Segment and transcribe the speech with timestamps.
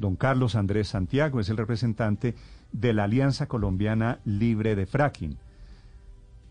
[0.00, 2.34] Don Carlos Andrés Santiago es el representante
[2.72, 5.36] de la Alianza Colombiana Libre de Fracking.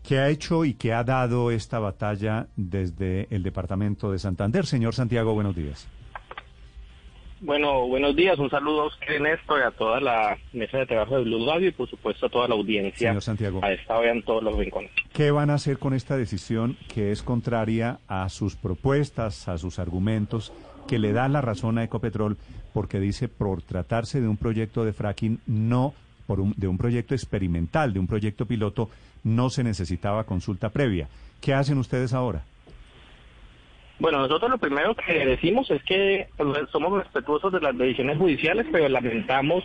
[0.06, 4.66] ¿Qué ha hecho y qué ha dado esta batalla desde el departamento de Santander?
[4.66, 5.88] Señor Santiago, buenos días.
[7.40, 8.38] Bueno, buenos días.
[8.38, 11.68] Un saludo a usted, Néstor, y a toda la mesa de trabajo de Blue Radio
[11.68, 13.08] y, por supuesto, a toda la audiencia.
[13.08, 13.60] Señor Santiago.
[13.64, 14.90] A esta hora en todos los rincones.
[15.12, 19.78] ¿Qué van a hacer con esta decisión que es contraria a sus propuestas, a sus
[19.78, 20.52] argumentos,
[20.86, 22.36] que le da la razón a Ecopetrol
[22.72, 25.94] porque dice por tratarse de un proyecto de fracking, no
[26.26, 28.88] por un, de un proyecto experimental, de un proyecto piloto,
[29.24, 31.08] no se necesitaba consulta previa?
[31.40, 32.42] ¿Qué hacen ustedes ahora?
[33.98, 36.28] Bueno, nosotros lo primero que decimos es que
[36.72, 39.62] somos respetuosos de las decisiones judiciales, pero lamentamos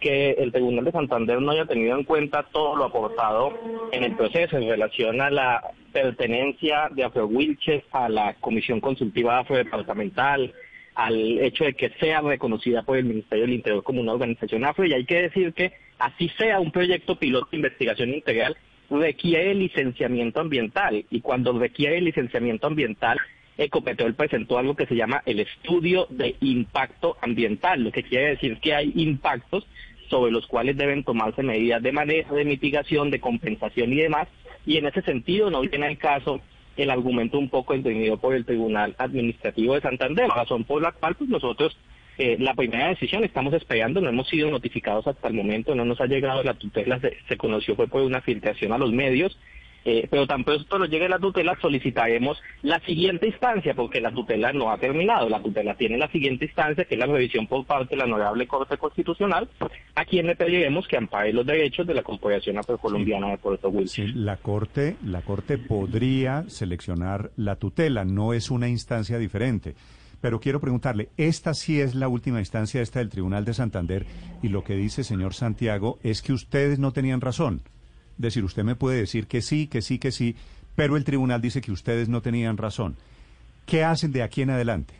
[0.00, 3.52] que el Tribunal de Santander no haya tenido en cuenta todo lo aportado
[3.92, 9.38] en el proceso en relación a la pertenencia de Afro Wilches a la Comisión Consultiva
[9.38, 10.52] Afrodepartamental,
[10.94, 14.84] al hecho de que sea reconocida por el Ministerio del Interior como una organización afro,
[14.84, 18.56] y hay que decir que así sea un proyecto piloto de investigación integral,
[18.90, 23.18] requiere licenciamiento ambiental, y cuando requiere licenciamiento ambiental,
[23.58, 28.58] Ecopetrol presentó algo que se llama el estudio de impacto ambiental, lo que quiere decir
[28.58, 29.66] que hay impactos
[30.08, 34.28] sobre los cuales deben tomarse medidas de manejo, de mitigación, de compensación y demás.
[34.64, 36.40] Y en ese sentido no viene el caso
[36.76, 41.14] el argumento un poco entendido por el Tribunal Administrativo de Santander, razón por la cual
[41.14, 41.76] pues nosotros
[42.18, 46.00] eh, la primera decisión estamos esperando, no hemos sido notificados hasta el momento, no nos
[46.00, 49.38] ha llegado la tutela, se conoció fue por una filtración a los medios
[49.88, 54.52] eh, pero tan pronto nos llegue la tutela solicitaremos la siguiente instancia, porque la tutela
[54.52, 57.90] no ha terminado, la tutela tiene la siguiente instancia, que es la revisión por parte
[57.90, 59.48] de la Honorable Corte Constitucional,
[59.94, 64.06] a quien le pediremos que ampare los derechos de la Corporación Afrocolombiana de Puerto Wilson.
[64.06, 69.76] Sí, la Corte, la Corte podría seleccionar la tutela, no es una instancia diferente.
[70.20, 74.04] Pero quiero preguntarle, esta sí es la última instancia, esta del Tribunal de Santander,
[74.42, 77.62] y lo que dice señor Santiago es que ustedes no tenían razón
[78.18, 80.36] decir, usted me puede decir que sí, que sí, que sí,
[80.74, 82.96] pero el tribunal dice que ustedes no tenían razón.
[83.66, 84.94] ¿Qué hacen de aquí en adelante?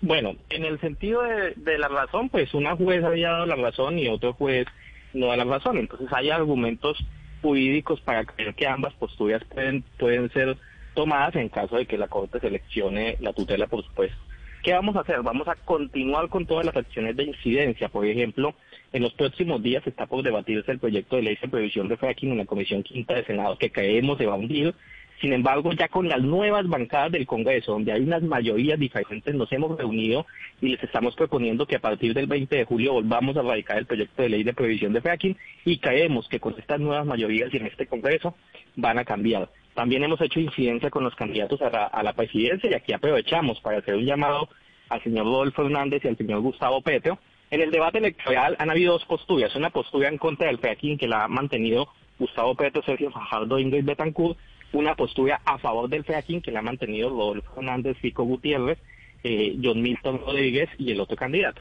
[0.00, 4.08] Bueno, en el sentido de, la razón, pues una juez había dado la razón y
[4.08, 4.66] otro juez
[5.12, 5.76] no da la razón.
[5.76, 7.04] Entonces hay argumentos
[7.42, 10.56] jurídicos para creer que ambas posturas pueden, pueden ser
[10.94, 14.16] tomadas en caso de que la Corte seleccione la tutela, por supuesto.
[14.62, 15.22] ¿Qué vamos a hacer?
[15.22, 17.88] Vamos a continuar con todas las acciones de incidencia.
[17.88, 18.54] Por ejemplo,
[18.92, 22.32] en los próximos días está por debatirse el proyecto de ley de previsión de fracking
[22.32, 24.74] en la Comisión Quinta de Senado, que creemos se va a hundir.
[25.18, 29.50] Sin embargo, ya con las nuevas bancadas del Congreso, donde hay unas mayorías diferentes, nos
[29.52, 30.26] hemos reunido
[30.60, 33.86] y les estamos proponiendo que a partir del 20 de julio volvamos a radicar el
[33.86, 37.58] proyecto de ley de previsión de fracking y creemos que con estas nuevas mayorías y
[37.58, 38.34] en este Congreso
[38.76, 39.48] van a cambiar.
[39.74, 43.94] También hemos hecho incidencia con los candidatos a la, presidencia y aquí aprovechamos para hacer
[43.94, 44.48] un llamado
[44.88, 47.18] al señor Rodolfo Hernández y al señor Gustavo Petro.
[47.50, 51.08] En el debate electoral han habido dos posturas, una postura en contra del fracking que
[51.08, 51.88] la ha mantenido
[52.18, 54.38] Gustavo Petro, Sergio Fajardo, Ingrid Betancourt,
[54.72, 58.78] una postura a favor del fracking que la ha mantenido Rodolfo Hernández, Fico Gutiérrez,
[59.24, 61.60] eh, John Milton Rodríguez y el otro candidato.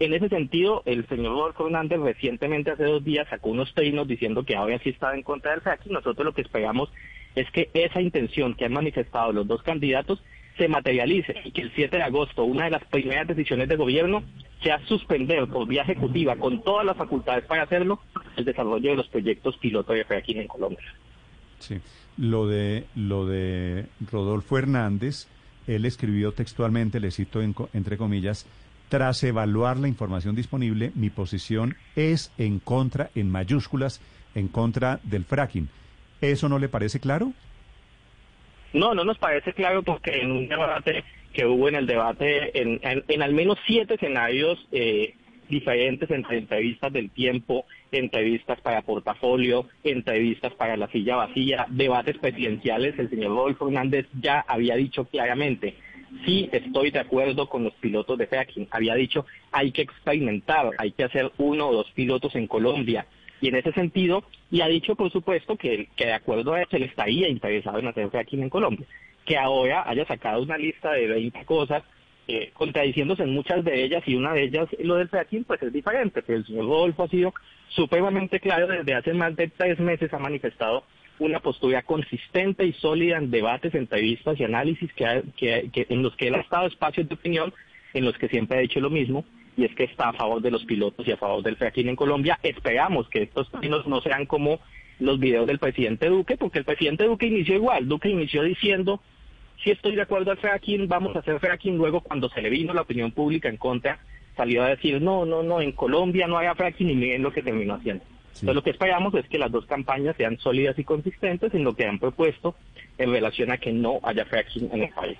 [0.00, 4.44] En ese sentido, el señor Rodolfo Hernández recientemente, hace dos días, sacó unos trinos diciendo
[4.44, 5.92] que ahora sí estaba en contra del fracking.
[5.92, 6.88] Nosotros lo que esperamos
[7.34, 10.22] es que esa intención que han manifestado los dos candidatos
[10.56, 14.24] se materialice y que el 7 de agosto una de las primeras decisiones de gobierno
[14.62, 18.00] sea suspender por vía ejecutiva con todas las facultades para hacerlo
[18.36, 20.94] el desarrollo de los proyectos piloto de fracking en Colombia.
[21.60, 21.76] Sí,
[22.16, 25.28] lo de lo de Rodolfo Hernández,
[25.68, 28.46] él escribió textualmente, le cito entre comillas,
[28.88, 34.00] tras evaluar la información disponible, mi posición es en contra, en mayúsculas,
[34.34, 35.68] en contra del fracking.
[36.20, 37.32] ¿Eso no le parece claro?
[38.72, 42.80] No, no nos parece claro porque en un debate que hubo en el debate, en,
[42.82, 45.14] en, al menos siete escenarios eh,
[45.48, 52.98] diferentes entre entrevistas del tiempo, entrevistas para portafolio, entrevistas para la silla vacía, debates presidenciales,
[52.98, 55.74] el señor Rodolfo Hernández ya había dicho claramente,
[56.24, 60.92] sí estoy de acuerdo con los pilotos de fracking, había dicho hay que experimentar, hay
[60.92, 63.06] que hacer uno o dos pilotos en Colombia,
[63.40, 66.76] y en ese sentido, y ha dicho, por supuesto, que, que de acuerdo a eso,
[66.76, 68.86] él estaría interesado en hacer fracking en Colombia.
[69.24, 71.82] Que ahora haya sacado una lista de 20 cosas,
[72.26, 75.72] eh, contradiciéndose en muchas de ellas, y una de ellas, lo del fracking, pues es
[75.72, 76.22] diferente.
[76.22, 77.32] Pero el señor Rodolfo ha sido
[77.68, 80.84] supremamente claro, desde hace más de tres meses ha manifestado
[81.18, 86.28] una postura consistente y sólida en debates, entrevistas y análisis que, que, en los que
[86.28, 87.52] él ha estado espacios de opinión,
[87.94, 89.24] en los que siempre ha dicho lo mismo,
[89.58, 91.96] y es que está a favor de los pilotos y a favor del fracking en
[91.96, 92.38] Colombia.
[92.44, 94.60] Esperamos que estos términos no sean como
[95.00, 97.88] los videos del presidente Duque, porque el presidente Duque inició igual.
[97.88, 99.00] Duque inició diciendo,
[99.64, 101.76] si estoy de acuerdo al fracking, vamos a hacer fracking.
[101.76, 103.98] Luego, cuando se le vino la opinión pública en contra,
[104.36, 107.42] salió a decir, no, no, no, en Colombia no hay fracking y miren lo que
[107.42, 108.04] terminó haciendo.
[108.28, 111.74] Entonces lo que esperamos es que las dos campañas sean sólidas y consistentes en lo
[111.74, 112.54] que han propuesto
[112.96, 115.18] en relación a que no haya fracking en el país.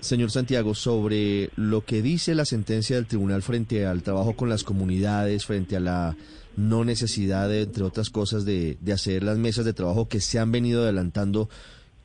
[0.00, 4.62] Señor Santiago, sobre lo que dice la sentencia del tribunal frente al trabajo con las
[4.62, 6.16] comunidades, frente a la
[6.56, 10.38] no necesidad, de, entre otras cosas, de, de hacer las mesas de trabajo que se
[10.38, 11.48] han venido adelantando,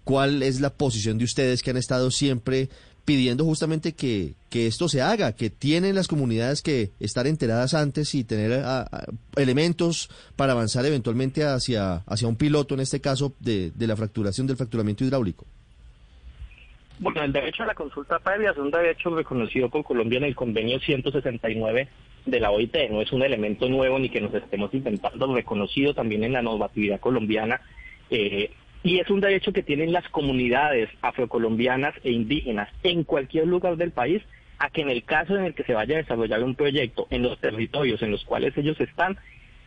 [0.04, 2.69] ¿cuál es la posición de ustedes que han estado siempre
[3.06, 8.16] pidiendo justamente que, que esto se haga, que tienen las comunidades que estar enteradas antes
[8.16, 8.63] y tener
[9.36, 14.48] elementos para avanzar eventualmente hacia, hacia un piloto, en este caso, de, de la fracturación
[14.48, 15.45] del fracturamiento hidráulico?
[17.00, 20.36] Bueno, el derecho a la consulta previa es un derecho reconocido por Colombia en el
[20.36, 21.88] convenio 169
[22.25, 22.75] de la OIT.
[22.90, 27.00] No es un elemento nuevo ni que nos estemos inventando, reconocido también en la normatividad
[27.00, 27.62] colombiana.
[28.10, 28.51] Eh,
[28.84, 33.92] y es un derecho que tienen las comunidades afrocolombianas e indígenas en cualquier lugar del
[33.92, 34.22] país
[34.60, 37.24] a que en el caso en el que se vaya a desarrollar un proyecto en
[37.24, 39.18] los territorios en los cuales ellos están,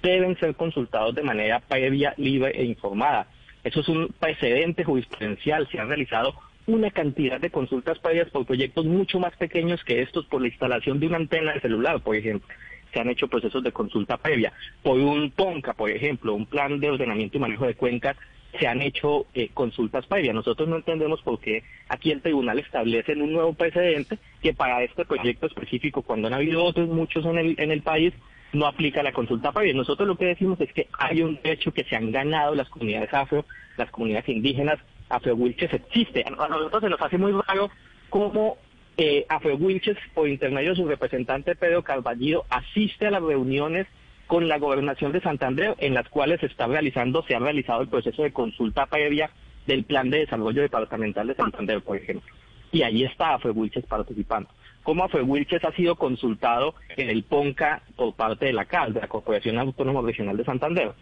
[0.02, 3.26] deben ser consultados de manera previa, libre e informada.
[3.64, 5.66] Eso es un precedente jurisprudencial.
[5.68, 6.34] Se han realizado
[6.66, 10.98] una cantidad de consultas previas por proyectos mucho más pequeños que estos, por la instalación
[10.98, 12.48] de una antena de celular, por ejemplo.
[12.92, 14.52] Se han hecho procesos de consulta previa.
[14.82, 18.16] Por un PONCA, por ejemplo, un plan de ordenamiento y manejo de cuencas,
[18.58, 20.34] se han hecho eh, consultas previas.
[20.34, 25.04] Nosotros no entendemos por qué aquí el tribunal establece un nuevo precedente que para este
[25.04, 28.14] proyecto específico, cuando han habido otros muchos en el, en el país,
[28.52, 29.74] no aplica la consulta previa.
[29.74, 33.12] Nosotros lo que decimos es que hay un derecho que se han ganado las comunidades
[33.12, 33.44] afro,
[33.76, 34.78] las comunidades indígenas,
[35.08, 36.24] Afro Wilches existe.
[36.26, 37.70] A nosotros se nos hace muy raro
[38.10, 38.58] cómo
[38.96, 43.86] eh, Afro Wilches, por intermedio de su representante Pedro Carballido, asiste a las reuniones
[44.26, 47.88] con la gobernación de Santander, en las cuales se está realizando, se ha realizado el
[47.88, 49.30] proceso de consulta previa
[49.66, 52.32] del plan de desarrollo departamental de Santander, por ejemplo.
[52.72, 54.48] Y ahí está Afro Wilches participando.
[54.82, 59.00] Cómo Afro Wilches ha sido consultado en el PONCA por parte de la CAL, de
[59.00, 60.92] la Corporación Autónoma Regional de Santander.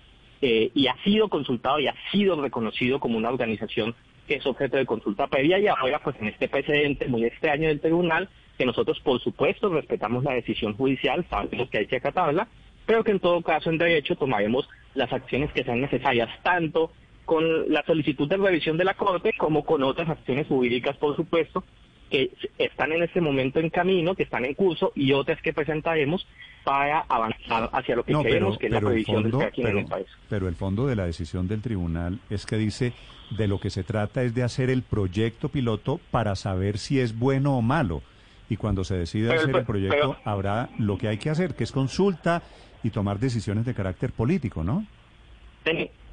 [0.42, 3.94] Eh, y ha sido consultado y ha sido reconocido como una organización
[4.26, 7.80] que es objeto de consulta previa y ahora pues en este precedente muy extraño del
[7.80, 8.28] tribunal
[8.58, 12.48] que nosotros por supuesto respetamos la decisión judicial, sabemos que hay que acatarla,
[12.86, 16.92] pero que en todo caso en derecho tomaremos las acciones que sean necesarias tanto
[17.24, 21.64] con la solicitud de revisión de la Corte como con otras acciones jurídicas por supuesto
[22.10, 26.26] que están en este momento en camino, que están en curso y otras que presentaremos
[26.64, 30.06] para avanzar hacia lo que creemos que es la previsión del pero, en el país.
[30.28, 32.92] Pero el fondo de la decisión del tribunal es que dice
[33.36, 37.18] de lo que se trata es de hacer el proyecto piloto para saber si es
[37.18, 38.02] bueno o malo.
[38.48, 41.72] Y cuando se decida hacer el proyecto habrá lo que hay que hacer, que es
[41.72, 42.42] consulta
[42.82, 44.86] y tomar decisiones de carácter político, ¿no?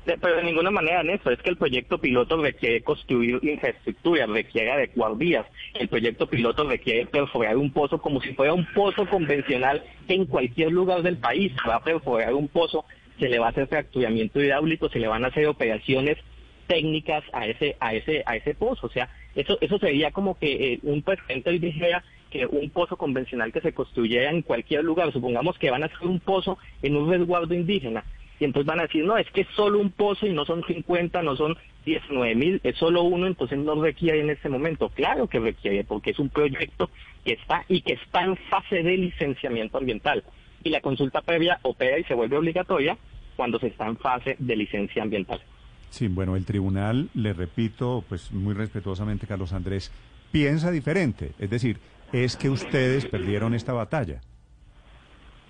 [0.05, 5.15] Pero de ninguna manera, eso es que el proyecto piloto requiere construir infraestructura, requiere adecuar
[5.15, 5.45] vías.
[5.73, 10.71] El proyecto piloto requiere perforar un pozo como si fuera un pozo convencional en cualquier
[10.71, 11.53] lugar del país.
[11.67, 12.85] Va a perforar un pozo,
[13.19, 16.17] se le va a hacer fracturamiento hidráulico, se le van a hacer operaciones
[16.67, 20.73] técnicas a ese a ese a ese pozo, o sea, eso eso sería como que
[20.73, 25.57] eh, un presidente dijera que un pozo convencional que se construyera en cualquier lugar, supongamos
[25.57, 28.05] que van a hacer un pozo en un resguardo indígena,
[28.41, 30.63] y entonces van a decir, no, es que es solo un pozo y no son
[30.65, 31.55] 50, no son
[31.85, 34.89] 19 mil, es solo uno, entonces no requiere en este momento.
[34.89, 36.89] Claro que requiere, porque es un proyecto
[37.23, 40.23] que está y que está en fase de licenciamiento ambiental.
[40.63, 42.97] Y la consulta previa opera y se vuelve obligatoria
[43.35, 45.39] cuando se está en fase de licencia ambiental.
[45.91, 49.91] Sí, bueno, el tribunal, le repito, pues muy respetuosamente, Carlos Andrés,
[50.31, 51.33] piensa diferente.
[51.37, 51.77] Es decir,
[52.11, 54.19] es que ustedes perdieron esta batalla.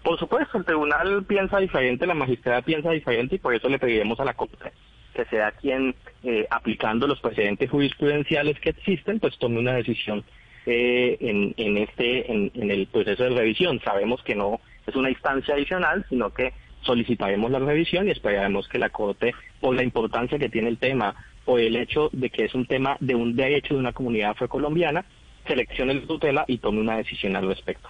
[0.03, 4.20] Por supuesto, el tribunal piensa diferente, la magistrada piensa diferente y por eso le pediremos
[4.20, 4.72] a la Corte
[5.13, 10.24] que sea quien, eh, aplicando los precedentes jurisprudenciales que existen, pues tome una decisión
[10.65, 13.79] eh, en, este, en, el proceso de revisión.
[13.84, 18.79] Sabemos que no es una instancia adicional, sino que solicitaremos la revisión y esperaremos que
[18.79, 21.15] la Corte, por la importancia que tiene el tema,
[21.46, 25.05] o el hecho de que es un tema de un derecho de una comunidad afrocolombiana,
[25.48, 27.89] seleccione la tutela y tome una decisión al respecto.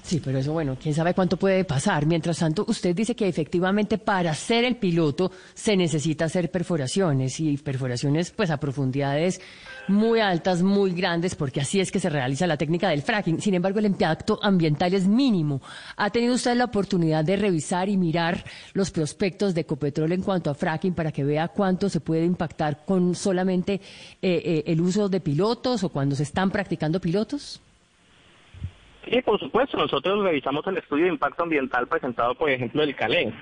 [0.00, 2.06] Sí, pero eso, bueno, quién sabe cuánto puede pasar.
[2.06, 7.58] Mientras tanto, usted dice que efectivamente para hacer el piloto se necesita hacer perforaciones y
[7.58, 9.42] perforaciones pues a profundidades
[9.88, 13.42] muy altas, muy grandes, porque así es que se realiza la técnica del fracking.
[13.42, 15.60] Sin embargo, el impacto ambiental es mínimo.
[15.96, 20.48] ¿Ha tenido usted la oportunidad de revisar y mirar los prospectos de Ecopetrol en cuanto
[20.48, 23.80] a fracking para que vea cuánto se puede impactar con solamente eh,
[24.22, 27.60] eh, el uso de pilotos o cuando se están practicando pilotos?
[29.10, 29.76] Sí, por supuesto.
[29.76, 33.32] Nosotros revisamos el estudio de impacto ambiental presentado, por ejemplo, del Calé.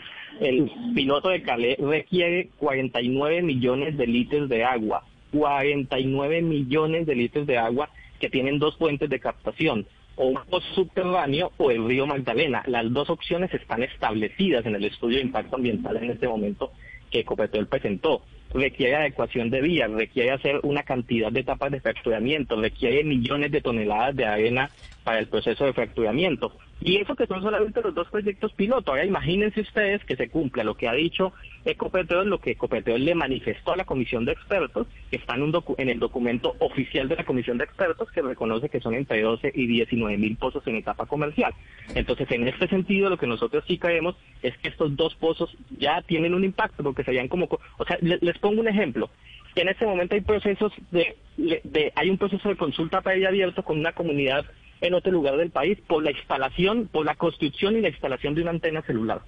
[0.40, 5.04] El piloto de Calé requiere 49 millones de litros de agua.
[5.32, 9.86] 49 millones de litros de agua que tienen dos fuentes de captación.
[10.16, 12.62] o un pozo subterráneo o el río Magdalena.
[12.66, 16.72] Las dos opciones están establecidas en el estudio de impacto ambiental en este momento
[17.10, 18.22] que Ecopetrol presentó.
[18.52, 23.60] Requiere adecuación de vías, requiere hacer una cantidad de etapas de fracturamiento, requiere millones de
[23.60, 24.70] toneladas de arena
[25.10, 26.52] para el proceso de fracturamiento.
[26.80, 28.92] Y eso que son solamente los dos proyectos piloto.
[28.92, 31.32] Ahora imagínense ustedes que se cumpla lo que ha dicho
[31.64, 35.64] Ecopetrol, lo que Ecopetrol le manifestó a la comisión de expertos, que está en, un
[35.78, 39.50] en el documento oficial de la comisión de expertos que reconoce que son entre 12
[39.52, 41.52] y 19 mil pozos en etapa comercial.
[41.96, 46.02] Entonces, en este sentido, lo que nosotros sí creemos es que estos dos pozos ya
[46.02, 47.48] tienen un impacto, porque serían como...
[47.78, 49.10] O sea, les, pongo un ejemplo.
[49.56, 53.80] En este momento hay procesos de, de hay un proceso de consulta previa abierto con
[53.80, 54.46] una comunidad
[54.80, 58.42] en otro lugar del país por la instalación, por la construcción y la instalación de
[58.42, 59.22] una antena celular.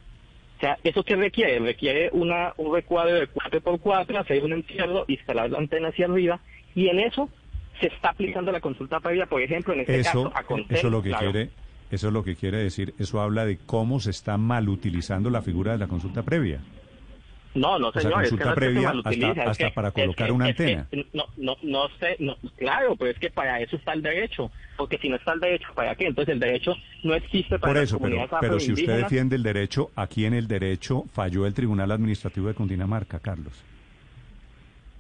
[0.57, 1.59] O sea, ¿eso qué requiere?
[1.59, 6.41] Requiere una, un recuadro de 4x4, hacer un encierro, instalar la antena hacia arriba,
[6.75, 7.29] y en eso
[7.81, 10.91] se está aplicando la consulta previa, por ejemplo, en este eso, caso, a Contel, Eso
[10.91, 11.51] lo que quiere...
[11.91, 15.43] Eso es lo que quiere decir, eso habla de cómo se está mal utilizando la
[15.43, 16.61] figura de la consulta previa.
[17.55, 18.95] No, no, señor, es que no previa
[19.45, 20.87] hasta, para colocar una antena.
[21.13, 24.97] no, no, no sé, no, claro, pero es que para eso está el derecho, porque
[24.99, 26.07] si no está el derecho, ¿para qué?
[26.07, 29.91] Entonces el derecho no existe para Por eso, pero, pero si usted defiende el derecho,
[29.97, 33.53] aquí en el derecho falló el Tribunal Administrativo de Cundinamarca, Carlos.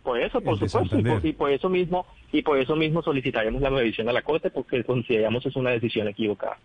[0.02, 4.08] Por eso, por supuesto, y por, eso mismo y por eso mismo solicitaremos la revisión
[4.08, 6.58] a la Corte porque consideramos es una decisión equivocada.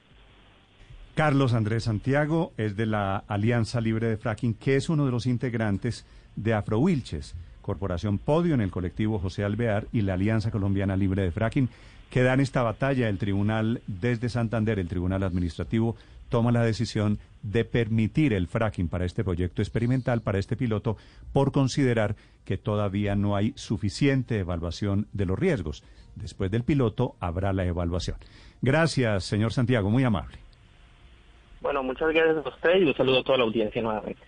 [1.18, 5.26] Carlos Andrés Santiago es de la Alianza Libre de Fracking, que es uno de los
[5.26, 6.06] integrantes
[6.36, 7.34] de Afro Wilches,
[7.64, 11.70] Corporación Podio en el colectivo José Alvear y la Alianza Colombiana Libre de Fracking,
[12.12, 13.10] que dan esta batalla.
[13.10, 15.96] El tribunal desde Santander, el Tribunal Administrativo,
[16.30, 20.98] toma la decisión de permitir el fracking para este proyecto experimental, para este piloto,
[21.34, 25.84] por considerar que todavía no hay suficiente evaluación de los riesgos.
[26.16, 28.18] Después del piloto habrá la evaluación.
[28.62, 30.47] Gracias, señor Santiago, muy amable.
[31.62, 34.22] Bueno, muchas gracias a usted y un saludo a toda la audiencia nuevamente.